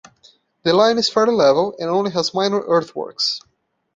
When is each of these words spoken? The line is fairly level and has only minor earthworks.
The 0.63 0.73
line 0.73 0.97
is 0.97 1.09
fairly 1.09 1.35
level 1.35 1.75
and 1.77 2.11
has 2.11 2.31
only 2.33 2.49
minor 2.49 2.65
earthworks. 2.67 3.39